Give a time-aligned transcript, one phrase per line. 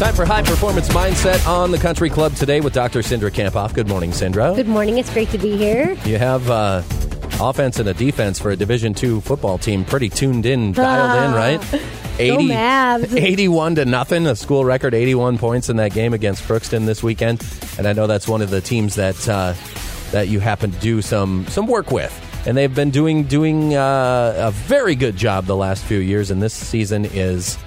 [0.00, 3.00] Time for High Performance Mindset on the Country Club today with Dr.
[3.00, 3.74] Cindra Kamphoff.
[3.74, 4.56] Good morning, Cindra.
[4.56, 4.96] Good morning.
[4.96, 5.92] It's great to be here.
[6.06, 6.82] You have uh,
[7.38, 11.36] offense and a defense for a Division two football team pretty tuned in, dialed in,
[11.36, 11.82] right?
[12.18, 13.14] 80, Mavs.
[13.22, 17.46] 81 to nothing, a school record 81 points in that game against Crookston this weekend.
[17.76, 19.52] And I know that's one of the teams that uh,
[20.12, 22.46] that you happen to do some some work with.
[22.46, 26.40] And they've been doing doing uh, a very good job the last few years, and
[26.40, 27.58] this season is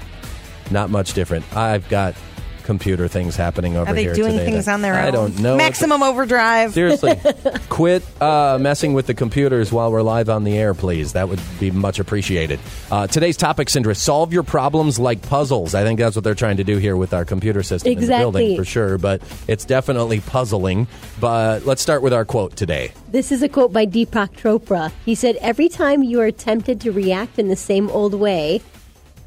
[0.73, 1.45] not much different.
[1.55, 2.15] I've got
[2.63, 3.91] computer things happening over here.
[3.91, 4.99] Are they here doing today things that- on their own?
[5.05, 5.57] I don't know.
[5.57, 6.71] Maximum overdrive.
[6.73, 7.19] Seriously,
[7.69, 11.11] quit uh, messing with the computers while we're live on the air, please.
[11.11, 12.61] That would be much appreciated.
[12.89, 15.75] Uh, today's topic, Cindra, solve your problems like puzzles.
[15.75, 18.01] I think that's what they're trying to do here with our computer system in the
[18.03, 18.23] Exactly.
[18.23, 20.87] building for sure, but it's definitely puzzling.
[21.19, 22.93] But let's start with our quote today.
[23.11, 24.89] This is a quote by Deepak Chopra.
[25.03, 28.61] He said, Every time you are tempted to react in the same old way,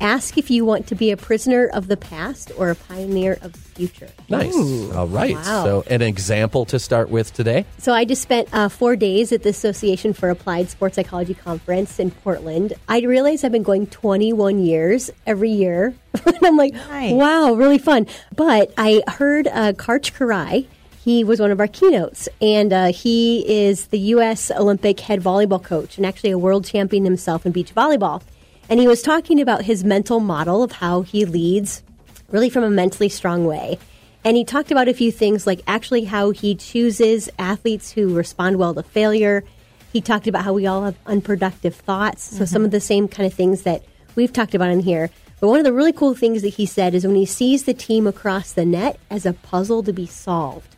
[0.00, 3.52] ask if you want to be a prisoner of the past or a pioneer of
[3.52, 4.08] the future.
[4.28, 4.54] Nice.
[4.94, 5.34] All right.
[5.34, 5.64] Wow.
[5.64, 7.64] So, an example to start with today.
[7.78, 11.98] So I just spent uh, four days at the Association for Applied Sports Psychology conference
[11.98, 12.72] in Portland.
[12.88, 15.94] I realized I've been going 21 years every year.
[16.26, 17.12] and I'm like, Nice.
[17.12, 18.06] wow, really fun.
[18.34, 20.66] But I heard uh, Karch Kiraly.
[21.04, 24.50] He was one of our keynotes, and uh, he is the U.S.
[24.50, 28.22] Olympic head volleyball coach and actually a world champion himself in beach volleyball.
[28.68, 31.82] And he was talking about his mental model of how he leads
[32.30, 33.78] really from a mentally strong way.
[34.24, 38.56] And he talked about a few things like actually how he chooses athletes who respond
[38.56, 39.44] well to failure.
[39.92, 42.24] He talked about how we all have unproductive thoughts.
[42.24, 42.44] So mm-hmm.
[42.46, 43.84] some of the same kind of things that
[44.16, 45.10] we've talked about in here.
[45.38, 47.74] But one of the really cool things that he said is when he sees the
[47.74, 50.75] team across the net as a puzzle to be solved.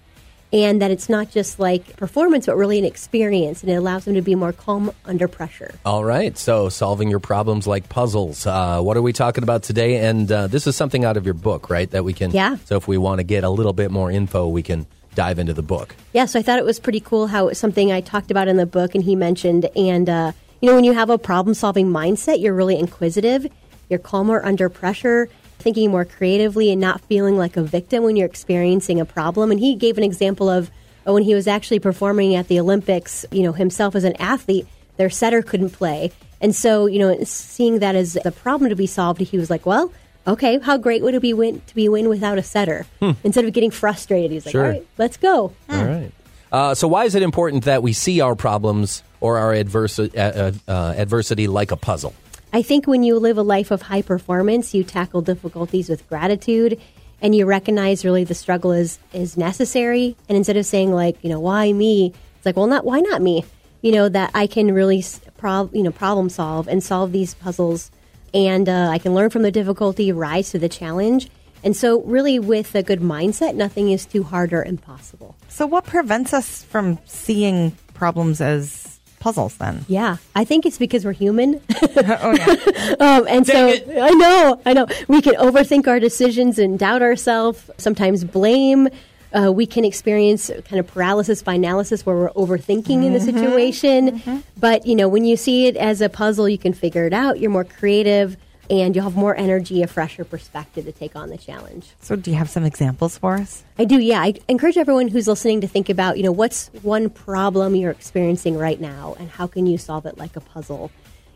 [0.51, 4.15] And that it's not just like performance, but really an experience, and it allows them
[4.15, 5.75] to be more calm under pressure.
[5.85, 6.39] All right.
[6.39, 8.47] So, solving your problems like puzzles.
[8.47, 9.99] Uh, what are we talking about today?
[10.07, 11.91] And uh, this is something out of your book, right?
[11.91, 12.31] That we can.
[12.31, 12.57] Yeah.
[12.65, 14.87] So, if we want to get a little bit more info, we can
[15.19, 15.97] dive into the book.
[16.13, 18.47] Yeah, so I thought it was pretty cool how it was something I talked about
[18.47, 19.69] in the book and he mentioned.
[19.75, 20.31] And, uh,
[20.61, 23.51] you know, when you have a problem solving mindset, you're really inquisitive,
[23.89, 28.27] you're calmer under pressure, thinking more creatively, and not feeling like a victim when you're
[28.27, 29.51] experiencing a problem.
[29.51, 30.71] And he gave an example of
[31.07, 34.67] uh, when he was actually performing at the Olympics, you know, himself as an athlete,
[34.97, 36.13] their setter couldn't play.
[36.41, 39.67] And so, you know, seeing that as a problem to be solved, he was like,
[39.67, 39.93] well,
[40.27, 42.87] okay, how great would it be win- to be win without a setter?
[43.25, 44.65] Instead of getting frustrated, he's like, Sure.
[44.65, 45.53] all right, let's go.
[45.69, 46.13] All right.
[46.53, 50.53] Uh, so, why is it important that we see our problems or our adversi- uh,
[50.69, 52.15] uh, uh, adversity like a puzzle?
[52.53, 56.81] I think when you live a life of high performance, you tackle difficulties with gratitude
[57.21, 61.29] and you recognize really the struggle is is necessary and instead of saying like, you
[61.29, 62.15] know, why me?
[62.37, 63.45] It's like, well, not why not me?
[63.83, 65.05] You know, that I can really
[65.37, 67.91] prob- you know, problem solve and solve these puzzles
[68.33, 71.31] and uh, I can learn from the difficulty, rise to the challenge.
[71.65, 75.37] And so really with a good mindset, nothing is too hard or impossible.
[75.49, 79.85] So, what prevents us from seeing problems as puzzles then?
[79.89, 81.61] Yeah, I think it's because we're human.
[81.97, 82.55] oh, yeah.
[83.01, 83.69] Um, and so
[84.01, 87.71] I know, I know, we can overthink our decisions and doubt ourselves.
[87.79, 88.89] Sometimes blame.
[89.33, 94.23] Uh, we can experience kind of paralysis by analysis where we're overthinking in the situation.
[94.59, 97.39] But you know, when you see it as a puzzle, you can figure it out.
[97.39, 98.37] You're more creative,
[98.71, 101.93] and you'll have more energy, a fresher perspective to take on the challenge.
[102.01, 103.65] So, do you have some examples for us?
[103.79, 104.21] I do, yeah.
[104.21, 108.57] I encourage everyone who's listening to think about, you know, what's one problem you're experiencing
[108.59, 110.91] right now and how can you solve it like a puzzle?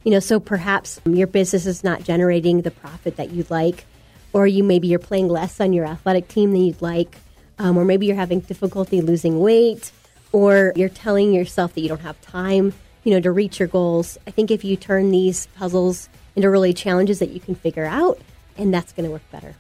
[0.04, 3.84] You know, so perhaps your business is not generating the profit that you'd like,
[4.32, 7.16] or you maybe you're playing less on your athletic team than you'd like,
[7.58, 9.92] um, or maybe you're having difficulty losing weight,
[10.32, 12.72] or you're telling yourself that you don't have time,
[13.04, 14.18] you know, to reach your goals.
[14.26, 18.18] I think if you turn these puzzles into really challenges that you can figure out,
[18.56, 19.54] and that's going to work better.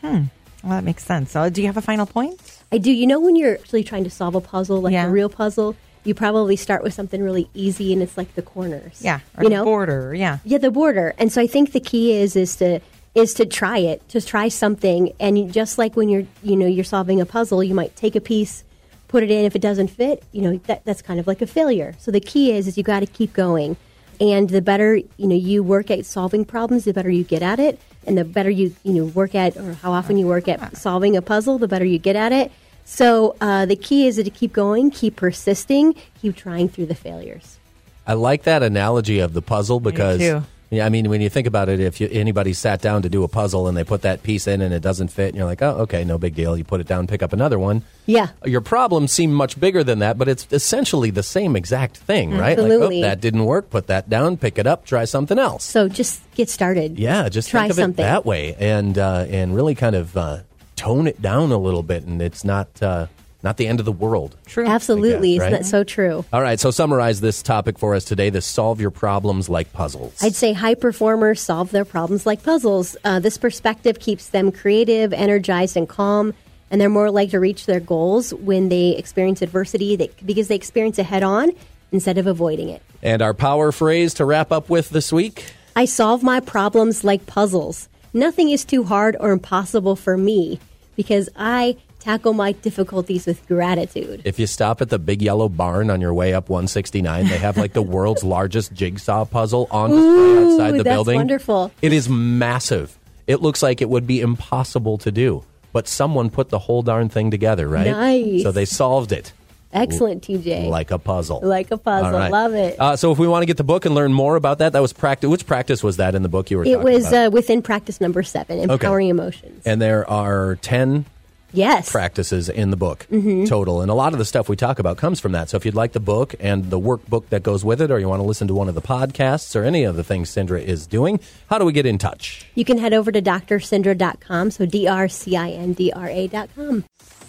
[0.00, 0.24] Hmm.
[0.62, 1.30] Well, that makes sense.
[1.32, 2.40] So, do you have a final point?
[2.72, 2.90] I do.
[2.90, 5.06] You know, when you're actually trying to solve a puzzle, like Yeah.
[5.06, 9.00] a real puzzle, you probably start with something really easy, and it's like the corners.
[9.00, 9.20] Yeah.
[9.36, 10.14] Or you the know, border.
[10.14, 10.38] Yeah.
[10.44, 11.14] yeah, the border.
[11.18, 12.80] And so I think the key is is to
[13.14, 16.66] is to try it, to try something, and you, just like when you're you know
[16.66, 18.64] you're solving a puzzle, you might take a piece,
[19.08, 19.44] put it in.
[19.44, 21.94] If it doesn't fit, you know that that's kind of like a failure.
[21.98, 23.76] So the key is is you got to keep going.
[24.20, 27.60] And the better you know you work at solving problems, the better you get at
[27.60, 30.76] it, and the better you you know work at or how often you work at
[30.76, 32.50] solving a puzzle, the better you get at it.
[32.84, 37.58] So uh, the key is to keep going, keep persisting, keep trying through the failures.
[38.06, 40.42] I like that analogy of the puzzle because too.
[40.70, 43.24] Yeah, I mean when you think about it, if you, anybody sat down to do
[43.24, 45.62] a puzzle and they put that piece in and it doesn't fit, and you're like,
[45.62, 46.56] oh, okay, no big deal.
[46.56, 47.82] You put it down, pick up another one.
[48.06, 48.28] Yeah.
[48.44, 52.58] Your problems seem much bigger than that, but it's essentially the same exact thing, right?
[52.58, 52.98] Like, Absolutely.
[52.98, 53.70] oh, that didn't work.
[53.70, 55.64] Put that down, pick it up, try something else.
[55.64, 56.98] So just get started.
[56.98, 58.04] Yeah, just try think of something.
[58.04, 60.38] it that way, and uh, and really kind of uh,
[60.76, 63.06] tone it down a little bit, and it's not uh,
[63.42, 64.36] not the end of the world.
[64.46, 64.66] True.
[64.66, 66.24] Absolutely, I guess, isn't that so true?
[66.32, 70.22] All right, so summarize this topic for us today: the solve your problems like puzzles.
[70.22, 72.96] I'd say high performers solve their problems like puzzles.
[73.04, 76.34] Uh, this perspective keeps them creative, energized, and calm,
[76.70, 80.56] and they're more likely to reach their goals when they experience adversity they, because they
[80.56, 81.52] experience it head on
[81.92, 82.82] instead of avoiding it.
[83.02, 85.52] and our power phrase to wrap up with this week.
[85.76, 87.88] I solve my problems like puzzles.
[88.12, 90.58] Nothing is too hard or impossible for me
[90.96, 94.22] because I tackle my difficulties with gratitude.
[94.24, 97.56] If you stop at the big yellow barn on your way up 169, they have
[97.56, 101.16] like the world's largest jigsaw puzzle on display Ooh, outside the that's building.
[101.16, 101.72] wonderful.
[101.82, 102.98] It is massive.
[103.26, 107.08] It looks like it would be impossible to do, but someone put the whole darn
[107.08, 107.86] thing together, right?
[107.90, 108.42] Nice.
[108.42, 109.32] So they solved it
[109.72, 110.68] Excellent, TJ.
[110.68, 111.40] like a puzzle.
[111.42, 112.12] Like a puzzle.
[112.12, 112.30] Right.
[112.30, 112.80] Love it.
[112.80, 114.80] Uh, so if we want to get the book and learn more about that, that
[114.80, 115.28] was practice.
[115.28, 118.00] Which practice was that in the book you were it talking was uh, within practice
[118.00, 119.62] number seven, empowering emotions.
[119.66, 121.04] and there are 10
[121.52, 121.90] yes.
[121.90, 123.44] practices in the book Mm-hmm.
[123.44, 123.82] total.
[123.82, 125.48] And a lot of the stuff we talk about comes from that.
[125.48, 128.08] So if you'd like the book and the workbook that goes with it, or you
[128.08, 130.86] want to listen to one of the podcasts or any of the things Cindra is
[130.86, 132.46] doing, how do we get in touch?
[132.54, 136.84] You can head over to drcindra.com, so D-R-C-I-N-D-R-A.com.